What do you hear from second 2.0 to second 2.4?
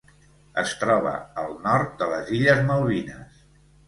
les